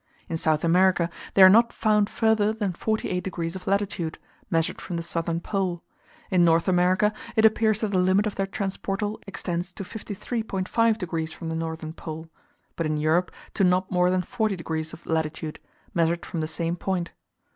In 0.27 0.35
South 0.35 0.63
America 0.63 1.11
they 1.35 1.43
are 1.43 1.47
not 1.49 1.71
found 1.71 2.09
further 2.09 2.51
than 2.53 2.73
48 2.73 3.23
degs. 3.23 3.55
of 3.55 3.67
latitude, 3.67 4.17
measured 4.49 4.81
from 4.81 4.97
the 4.97 5.03
southern 5.03 5.39
pole; 5.39 5.83
in 6.31 6.43
North 6.43 6.67
America 6.67 7.13
it 7.35 7.45
appears 7.45 7.81
that 7.81 7.89
the 7.91 7.99
limit 7.99 8.25
of 8.25 8.33
their 8.33 8.47
transportal 8.47 9.21
extends 9.27 9.71
to 9.73 9.83
53.5 9.83 10.97
degs. 10.97 11.33
from 11.33 11.51
the 11.51 11.55
northern 11.55 11.93
pole; 11.93 12.29
but 12.75 12.87
in 12.87 12.97
Europe 12.97 13.29
to 13.53 13.63
not 13.63 13.91
more 13.91 14.09
than 14.09 14.23
40 14.23 14.55
degs. 14.55 14.91
of 14.91 15.05
latitude, 15.05 15.59
measured 15.93 16.25
from 16.25 16.39
the 16.41 16.47
same 16.47 16.75
point. 16.75 17.11